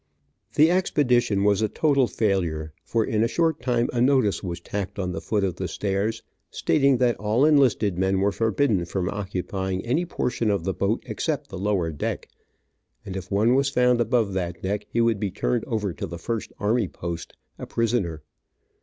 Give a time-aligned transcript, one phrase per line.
[0.55, 4.97] The expedition was a total failure, for in a short time a notice was tacked
[4.97, 9.85] on the foot of the stairs, stating that all enlisted men were forbidden from occupying
[9.85, 12.27] any portion of the boat except the lower deck,
[13.05, 16.17] and if one was found above that deck, he would be turned over to the
[16.17, 18.23] first army post, a prisoner.